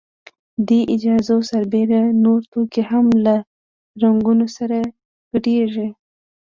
دې 0.67 0.79
اجزاوو 0.93 1.47
سربېره 1.51 2.01
نور 2.23 2.41
توکي 2.51 2.81
هم 2.89 3.05
له 3.25 3.35
رنګونو 4.01 4.45
سره 4.57 4.77
ګډیږي. 5.31 5.89